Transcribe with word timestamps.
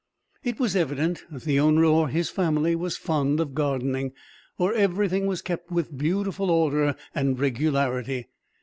It 0.43 0.59
was 0.59 0.75
evident 0.75 1.23
that 1.29 1.43
the 1.43 1.59
owner 1.59 1.85
or 1.85 2.07
his 2.09 2.27
family 2.31 2.75
was 2.75 2.97
fond 2.97 3.39
of 3.39 3.53
gardening, 3.53 4.13
for 4.57 4.73
everything 4.73 5.27
was 5.27 5.43
kept 5.43 5.69
with 5.69 5.95
beautiful 5.95 6.49
order 6.49 6.95
and 7.13 7.37
regularity. 7.37 8.27